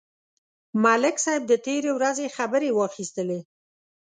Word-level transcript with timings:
ملک 0.83 1.15
صاحب 1.25 1.43
د 1.47 1.53
تېرې 1.65 1.91
ورځې 1.97 2.33
خبرې 2.37 2.69
واخیستلې. 2.73 3.39